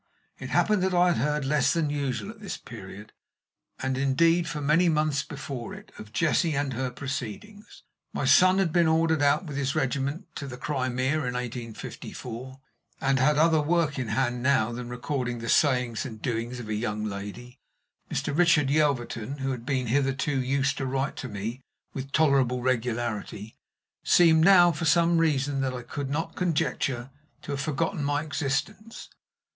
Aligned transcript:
It 0.39 0.49
happened 0.49 0.81
that 0.81 0.95
I 0.95 1.09
had 1.11 1.17
heard 1.17 1.45
less 1.45 1.73
than 1.73 1.91
usual 1.91 2.31
at 2.31 2.39
this 2.39 2.57
period, 2.57 3.13
and 3.77 3.99
indeed 3.99 4.47
for 4.47 4.59
many 4.59 4.89
months 4.89 5.21
before 5.21 5.75
it, 5.75 5.91
of 5.99 6.11
Jessie 6.11 6.55
and 6.55 6.73
her 6.73 6.89
proceedings. 6.89 7.83
My 8.11 8.25
son 8.25 8.57
had 8.57 8.73
been 8.73 8.87
ordered 8.87 9.21
out 9.21 9.45
with 9.45 9.57
his 9.57 9.75
regiment 9.75 10.35
to 10.37 10.47
the 10.47 10.57
Crimea 10.57 11.13
in 11.17 11.33
1854, 11.35 12.59
and 12.99 13.19
had 13.19 13.37
other 13.37 13.61
work 13.61 13.99
in 13.99 14.07
hand 14.07 14.41
now 14.41 14.71
than 14.71 14.89
recording 14.89 15.37
the 15.37 15.47
sayings 15.47 16.03
and 16.03 16.19
doings 16.19 16.59
of 16.59 16.67
a 16.67 16.73
young 16.73 17.03
lady. 17.05 17.59
Mr. 18.09 18.35
Richard 18.35 18.71
Yelverton, 18.71 19.37
who 19.37 19.51
had 19.51 19.67
been 19.67 19.85
hitherto 19.85 20.41
used 20.41 20.79
to 20.79 20.87
write 20.87 21.15
to 21.17 21.29
me 21.29 21.61
with 21.93 22.11
tolerable 22.11 22.63
regularity, 22.63 23.55
seemed 24.03 24.43
now, 24.43 24.71
for 24.71 24.85
some 24.85 25.19
reason 25.19 25.61
that 25.61 25.75
I 25.75 25.83
could 25.83 26.09
not 26.09 26.35
conjecture, 26.35 27.11
to 27.43 27.51
have 27.51 27.61
forgotten 27.61 28.03
my 28.03 28.23
existence. 28.23 29.07